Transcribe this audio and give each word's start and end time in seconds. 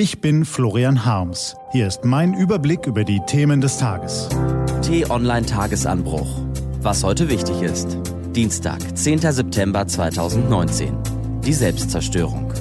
Ich 0.00 0.20
bin 0.20 0.44
Florian 0.44 1.04
Harms. 1.04 1.56
Hier 1.72 1.88
ist 1.88 2.04
mein 2.04 2.32
Überblick 2.32 2.86
über 2.86 3.02
die 3.02 3.18
Themen 3.26 3.60
des 3.60 3.78
Tages. 3.78 4.28
T-Online 4.82 5.44
Tagesanbruch. 5.44 6.28
Was 6.80 7.02
heute 7.02 7.28
wichtig 7.28 7.62
ist. 7.62 7.98
Dienstag, 8.30 8.78
10. 8.96 9.32
September 9.32 9.88
2019. 9.88 10.96
Die 11.44 11.52
Selbstzerstörung. 11.52 12.52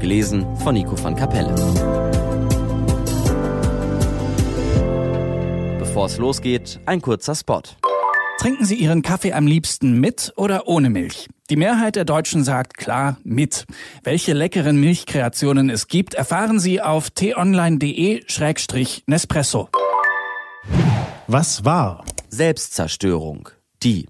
Gelesen 0.00 0.44
von 0.56 0.74
Nico 0.74 1.00
van 1.00 1.14
Kapelle. 1.14 1.54
Bevor 5.78 6.06
es 6.06 6.18
losgeht, 6.18 6.80
ein 6.86 7.00
kurzer 7.00 7.36
Spot. 7.36 7.62
Trinken 8.40 8.64
Sie 8.64 8.76
Ihren 8.76 9.02
Kaffee 9.02 9.34
am 9.34 9.46
liebsten 9.46 10.00
mit 10.00 10.32
oder 10.34 10.66
ohne 10.66 10.88
Milch? 10.88 11.28
Die 11.50 11.56
Mehrheit 11.56 11.94
der 11.94 12.06
Deutschen 12.06 12.42
sagt 12.42 12.78
klar 12.78 13.18
mit. 13.22 13.66
Welche 14.02 14.32
leckeren 14.32 14.80
Milchkreationen 14.80 15.68
es 15.68 15.88
gibt, 15.88 16.14
erfahren 16.14 16.58
Sie 16.58 16.80
auf 16.80 17.10
t-online.de-nespresso. 17.10 19.68
Was 21.26 21.66
war? 21.66 22.02
Selbstzerstörung. 22.30 23.50
Die 23.82 24.06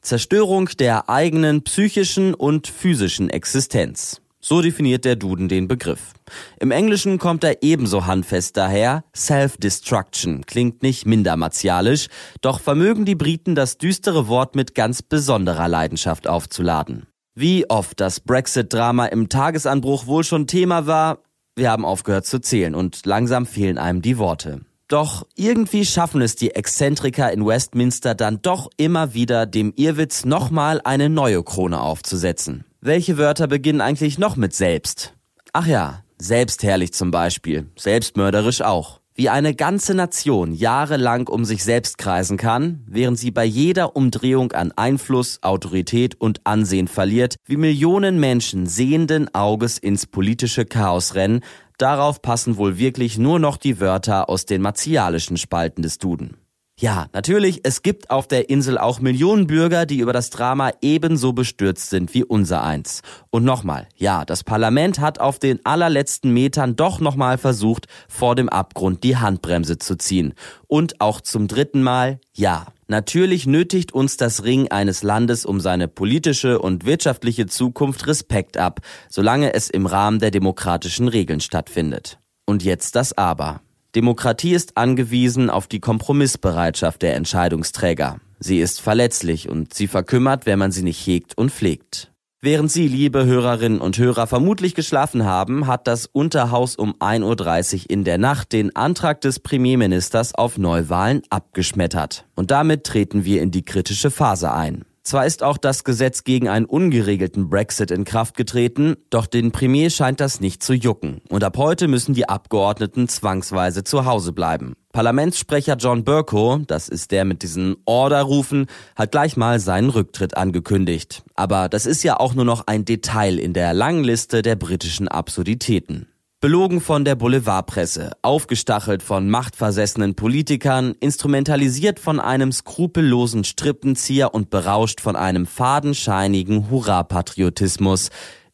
Zerstörung 0.00 0.70
der 0.78 1.10
eigenen 1.10 1.62
psychischen 1.62 2.32
und 2.32 2.68
physischen 2.68 3.28
Existenz. 3.28 4.22
So 4.48 4.62
definiert 4.62 5.04
der 5.04 5.16
Duden 5.16 5.48
den 5.48 5.66
Begriff. 5.66 6.12
Im 6.60 6.70
Englischen 6.70 7.18
kommt 7.18 7.42
er 7.42 7.64
ebenso 7.64 8.06
handfest 8.06 8.56
daher. 8.56 9.02
Self-Destruction 9.12 10.46
klingt 10.46 10.84
nicht 10.84 11.04
minder 11.04 11.36
martialisch, 11.36 12.06
doch 12.42 12.60
vermögen 12.60 13.04
die 13.04 13.16
Briten 13.16 13.56
das 13.56 13.76
düstere 13.76 14.28
Wort 14.28 14.54
mit 14.54 14.76
ganz 14.76 15.02
besonderer 15.02 15.66
Leidenschaft 15.66 16.28
aufzuladen. 16.28 17.08
Wie 17.34 17.68
oft 17.68 17.98
das 17.98 18.20
Brexit-Drama 18.20 19.06
im 19.06 19.28
Tagesanbruch 19.28 20.06
wohl 20.06 20.22
schon 20.22 20.46
Thema 20.46 20.86
war, 20.86 21.24
wir 21.56 21.72
haben 21.72 21.84
aufgehört 21.84 22.26
zu 22.26 22.38
zählen 22.38 22.76
und 22.76 23.04
langsam 23.04 23.46
fehlen 23.46 23.78
einem 23.78 24.00
die 24.00 24.16
Worte. 24.16 24.60
Doch 24.86 25.26
irgendwie 25.34 25.84
schaffen 25.84 26.22
es 26.22 26.36
die 26.36 26.52
Exzentriker 26.54 27.32
in 27.32 27.44
Westminster 27.44 28.14
dann 28.14 28.42
doch 28.42 28.70
immer 28.76 29.12
wieder, 29.12 29.44
dem 29.44 29.72
Irrwitz 29.74 30.24
nochmal 30.24 30.80
eine 30.84 31.08
neue 31.08 31.42
Krone 31.42 31.80
aufzusetzen. 31.80 32.64
Welche 32.86 33.18
Wörter 33.18 33.48
beginnen 33.48 33.80
eigentlich 33.80 34.16
noch 34.16 34.36
mit 34.36 34.54
selbst? 34.54 35.12
Ach 35.52 35.66
ja, 35.66 36.04
selbstherrlich 36.18 36.92
zum 36.92 37.10
Beispiel, 37.10 37.66
selbstmörderisch 37.74 38.62
auch. 38.62 39.00
Wie 39.12 39.28
eine 39.28 39.56
ganze 39.56 39.92
Nation 39.92 40.52
jahrelang 40.52 41.26
um 41.26 41.44
sich 41.44 41.64
selbst 41.64 41.98
kreisen 41.98 42.36
kann, 42.36 42.84
während 42.86 43.18
sie 43.18 43.32
bei 43.32 43.44
jeder 43.44 43.96
Umdrehung 43.96 44.52
an 44.52 44.70
Einfluss, 44.76 45.42
Autorität 45.42 46.14
und 46.20 46.42
Ansehen 46.44 46.86
verliert, 46.86 47.34
wie 47.44 47.56
Millionen 47.56 48.20
Menschen 48.20 48.66
sehenden 48.66 49.34
Auges 49.34 49.78
ins 49.78 50.06
politische 50.06 50.64
Chaos 50.64 51.16
rennen, 51.16 51.40
darauf 51.78 52.22
passen 52.22 52.56
wohl 52.56 52.78
wirklich 52.78 53.18
nur 53.18 53.40
noch 53.40 53.56
die 53.56 53.80
Wörter 53.80 54.28
aus 54.28 54.46
den 54.46 54.62
martialischen 54.62 55.38
Spalten 55.38 55.82
des 55.82 55.98
Duden. 55.98 56.36
Ja, 56.78 57.06
natürlich, 57.14 57.60
es 57.62 57.80
gibt 57.80 58.10
auf 58.10 58.28
der 58.28 58.50
Insel 58.50 58.76
auch 58.76 59.00
Millionen 59.00 59.46
Bürger, 59.46 59.86
die 59.86 60.00
über 60.00 60.12
das 60.12 60.28
Drama 60.28 60.72
ebenso 60.82 61.32
bestürzt 61.32 61.88
sind 61.88 62.12
wie 62.12 62.22
unser 62.22 62.62
eins. 62.62 63.00
Und 63.30 63.44
nochmal, 63.44 63.88
ja, 63.96 64.26
das 64.26 64.44
Parlament 64.44 65.00
hat 65.00 65.18
auf 65.18 65.38
den 65.38 65.64
allerletzten 65.64 66.34
Metern 66.34 66.76
doch 66.76 67.00
nochmal 67.00 67.38
versucht, 67.38 67.86
vor 68.08 68.34
dem 68.34 68.50
Abgrund 68.50 69.04
die 69.04 69.16
Handbremse 69.16 69.78
zu 69.78 69.96
ziehen. 69.96 70.34
Und 70.66 71.00
auch 71.00 71.22
zum 71.22 71.48
dritten 71.48 71.82
Mal, 71.82 72.20
ja, 72.34 72.66
natürlich 72.88 73.46
nötigt 73.46 73.94
uns 73.94 74.18
das 74.18 74.44
Ring 74.44 74.70
eines 74.70 75.02
Landes 75.02 75.46
um 75.46 75.60
seine 75.60 75.88
politische 75.88 76.58
und 76.58 76.84
wirtschaftliche 76.84 77.46
Zukunft 77.46 78.06
Respekt 78.06 78.58
ab, 78.58 78.80
solange 79.08 79.54
es 79.54 79.70
im 79.70 79.86
Rahmen 79.86 80.18
der 80.18 80.30
demokratischen 80.30 81.08
Regeln 81.08 81.40
stattfindet. 81.40 82.18
Und 82.44 82.62
jetzt 82.62 82.96
das 82.96 83.16
Aber. 83.16 83.62
Demokratie 83.96 84.52
ist 84.52 84.76
angewiesen 84.76 85.48
auf 85.48 85.68
die 85.68 85.80
Kompromissbereitschaft 85.80 87.00
der 87.00 87.16
Entscheidungsträger. 87.16 88.20
Sie 88.38 88.60
ist 88.60 88.82
verletzlich 88.82 89.48
und 89.48 89.72
sie 89.72 89.86
verkümmert, 89.86 90.44
wenn 90.44 90.58
man 90.58 90.70
sie 90.70 90.82
nicht 90.82 91.04
hegt 91.06 91.36
und 91.38 91.50
pflegt. 91.50 92.12
Während 92.42 92.70
Sie, 92.70 92.86
liebe 92.86 93.24
Hörerinnen 93.24 93.80
und 93.80 93.96
Hörer, 93.96 94.26
vermutlich 94.26 94.74
geschlafen 94.74 95.24
haben, 95.24 95.66
hat 95.66 95.86
das 95.86 96.04
Unterhaus 96.04 96.76
um 96.76 96.92
1.30 96.96 97.84
Uhr 97.84 97.90
in 97.90 98.04
der 98.04 98.18
Nacht 98.18 98.52
den 98.52 98.76
Antrag 98.76 99.22
des 99.22 99.40
Premierministers 99.40 100.34
auf 100.34 100.58
Neuwahlen 100.58 101.22
abgeschmettert. 101.30 102.26
Und 102.34 102.50
damit 102.50 102.84
treten 102.84 103.24
wir 103.24 103.40
in 103.40 103.50
die 103.50 103.64
kritische 103.64 104.10
Phase 104.10 104.52
ein. 104.52 104.84
Zwar 105.06 105.24
ist 105.24 105.44
auch 105.44 105.56
das 105.56 105.84
Gesetz 105.84 106.24
gegen 106.24 106.48
einen 106.48 106.66
ungeregelten 106.66 107.48
Brexit 107.48 107.92
in 107.92 108.04
Kraft 108.04 108.36
getreten, 108.36 108.96
doch 109.08 109.26
den 109.26 109.52
Premier 109.52 109.88
scheint 109.88 110.18
das 110.18 110.40
nicht 110.40 110.64
zu 110.64 110.74
jucken. 110.74 111.20
Und 111.28 111.44
ab 111.44 111.58
heute 111.58 111.86
müssen 111.86 112.12
die 112.12 112.28
Abgeordneten 112.28 113.06
zwangsweise 113.06 113.84
zu 113.84 114.04
Hause 114.04 114.32
bleiben. 114.32 114.74
Parlamentssprecher 114.90 115.76
John 115.76 116.02
Burko, 116.02 116.58
das 116.66 116.88
ist 116.88 117.12
der 117.12 117.24
mit 117.24 117.44
diesen 117.44 117.76
Orderrufen, 117.84 118.66
hat 118.96 119.12
gleich 119.12 119.36
mal 119.36 119.60
seinen 119.60 119.90
Rücktritt 119.90 120.36
angekündigt. 120.36 121.22
Aber 121.36 121.68
das 121.68 121.86
ist 121.86 122.02
ja 122.02 122.18
auch 122.18 122.34
nur 122.34 122.44
noch 122.44 122.66
ein 122.66 122.84
Detail 122.84 123.38
in 123.38 123.52
der 123.52 123.74
langen 123.74 124.02
Liste 124.02 124.42
der 124.42 124.56
britischen 124.56 125.06
Absurditäten. 125.06 126.08
Belogen 126.46 126.80
von 126.80 127.04
der 127.04 127.16
Boulevardpresse, 127.16 128.12
aufgestachelt 128.22 129.02
von 129.02 129.28
machtversessenen 129.28 130.14
Politikern, 130.14 130.94
instrumentalisiert 131.00 131.98
von 131.98 132.20
einem 132.20 132.52
skrupellosen 132.52 133.42
Strippenzieher 133.42 134.32
und 134.32 134.48
berauscht 134.48 135.00
von 135.00 135.16
einem 135.16 135.46
fadenscheinigen 135.46 136.70
Hurra-Patriotismus, 136.70 138.10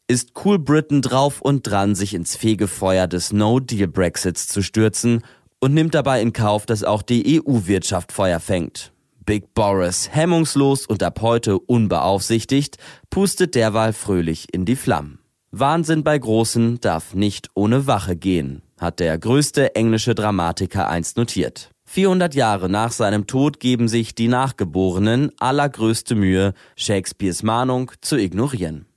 ist 0.07 0.31
Cool 0.43 0.57
Britain 0.57 1.03
drauf 1.03 1.39
und 1.39 1.67
dran, 1.67 1.93
sich 1.93 2.15
ins 2.15 2.35
Fegefeuer 2.35 3.05
des 3.05 3.31
No-Deal-Brexits 3.31 4.47
zu 4.47 4.63
stürzen 4.63 5.21
und 5.59 5.75
nimmt 5.75 5.93
dabei 5.93 6.23
in 6.23 6.33
Kauf, 6.33 6.65
dass 6.65 6.83
auch 6.83 7.03
die 7.03 7.43
EU-Wirtschaft 7.45 8.11
Feuer 8.11 8.39
fängt. 8.39 8.91
Big 9.23 9.53
Boris, 9.53 10.09
hemmungslos 10.11 10.87
und 10.87 11.03
ab 11.03 11.21
heute 11.21 11.59
unbeaufsichtigt, 11.59 12.77
pustet 13.11 13.53
derweil 13.53 13.93
fröhlich 13.93 14.47
in 14.51 14.65
die 14.65 14.77
Flammen. 14.77 15.19
Wahnsinn 15.55 16.03
bei 16.03 16.17
Großen 16.17 16.81
darf 16.81 17.13
nicht 17.13 17.51
ohne 17.53 17.85
Wache 17.85 18.15
gehen, 18.15 18.63
hat 18.79 18.99
der 18.99 19.15
größte 19.19 19.75
englische 19.75 20.15
Dramatiker 20.15 20.89
einst 20.89 21.15
notiert. 21.15 21.69
400 21.85 22.33
Jahre 22.33 22.69
nach 22.69 22.91
seinem 22.91 23.27
Tod 23.27 23.59
geben 23.59 23.87
sich 23.87 24.15
die 24.15 24.29
Nachgeborenen 24.29 25.31
allergrößte 25.37 26.15
Mühe, 26.15 26.55
Shakespeares 26.75 27.43
Mahnung 27.43 27.91
zu 28.01 28.17
ignorieren. 28.17 28.87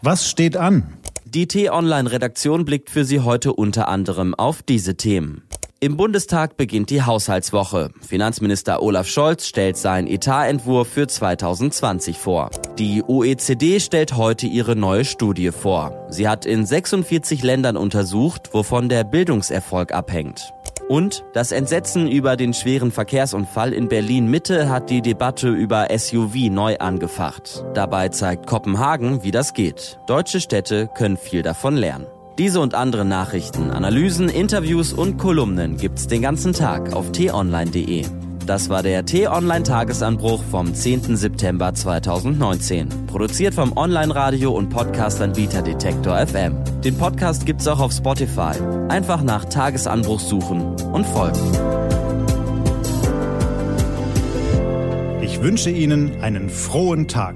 Was 0.00 0.30
steht 0.30 0.56
an? 0.56 0.94
Die 1.26 1.46
T-Online-Redaktion 1.46 2.64
blickt 2.64 2.88
für 2.88 3.04
Sie 3.04 3.20
heute 3.20 3.52
unter 3.52 3.88
anderem 3.88 4.34
auf 4.34 4.62
diese 4.62 4.96
Themen. 4.96 5.42
Im 5.78 5.98
Bundestag 5.98 6.56
beginnt 6.56 6.88
die 6.88 7.02
Haushaltswoche. 7.02 7.90
Finanzminister 8.00 8.82
Olaf 8.82 9.06
Scholz 9.06 9.46
stellt 9.46 9.76
seinen 9.76 10.06
Etatentwurf 10.06 10.88
für 10.88 11.06
2020 11.06 12.16
vor. 12.16 12.48
Die 12.78 13.02
OECD 13.06 13.78
stellt 13.78 14.16
heute 14.16 14.46
ihre 14.46 14.74
neue 14.74 15.04
Studie 15.04 15.50
vor. 15.50 16.06
Sie 16.08 16.28
hat 16.28 16.46
in 16.46 16.64
46 16.64 17.42
Ländern 17.42 17.76
untersucht, 17.76 18.54
wovon 18.54 18.88
der 18.88 19.04
Bildungserfolg 19.04 19.92
abhängt. 19.92 20.50
Und 20.88 21.24
das 21.34 21.52
Entsetzen 21.52 22.08
über 22.08 22.36
den 22.36 22.54
schweren 22.54 22.90
Verkehrsunfall 22.90 23.74
in 23.74 23.88
Berlin 23.88 24.30
Mitte 24.30 24.70
hat 24.70 24.88
die 24.88 25.02
Debatte 25.02 25.50
über 25.50 25.88
SUV 25.94 26.48
neu 26.48 26.78
angefacht. 26.78 27.66
Dabei 27.74 28.08
zeigt 28.08 28.46
Kopenhagen, 28.46 29.24
wie 29.24 29.30
das 29.30 29.52
geht. 29.52 29.98
Deutsche 30.06 30.40
Städte 30.40 30.88
können 30.96 31.18
viel 31.18 31.42
davon 31.42 31.76
lernen. 31.76 32.06
Diese 32.38 32.60
und 32.60 32.74
andere 32.74 33.06
Nachrichten, 33.06 33.70
Analysen, 33.70 34.28
Interviews 34.28 34.92
und 34.92 35.16
Kolumnen 35.16 35.78
gibt's 35.78 36.06
den 36.06 36.20
ganzen 36.20 36.52
Tag 36.52 36.92
auf 36.92 37.10
t-online.de. 37.10 38.04
Das 38.44 38.68
war 38.68 38.82
der 38.82 39.06
T-Online-Tagesanbruch 39.06 40.44
vom 40.44 40.74
10. 40.74 41.16
September 41.16 41.72
2019. 41.72 43.06
Produziert 43.06 43.54
vom 43.54 43.74
Online-Radio- 43.76 44.52
und 44.52 44.68
Podcast-Anbieter 44.68 45.62
Detektor 45.62 46.14
FM. 46.26 46.54
Den 46.84 46.98
Podcast 46.98 47.46
gibt's 47.46 47.66
auch 47.66 47.80
auf 47.80 47.92
Spotify. 47.92 48.52
Einfach 48.88 49.22
nach 49.22 49.46
Tagesanbruch 49.46 50.20
suchen 50.20 50.76
und 50.92 51.06
folgen. 51.06 51.40
Ich 55.22 55.40
wünsche 55.40 55.70
Ihnen 55.70 56.22
einen 56.22 56.50
frohen 56.50 57.08
Tag. 57.08 57.34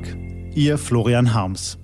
Ihr 0.55 0.77
Florian 0.77 1.33
Harms. 1.33 1.80